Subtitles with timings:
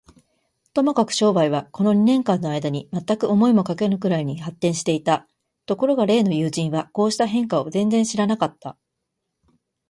[0.73, 5.27] ともかく商売は、この二年間のあいだに、まったく思いもかけぬくらいに発展していた。
[5.67, 8.79] ところが例の友人は、こうした変化を全然知らなかった。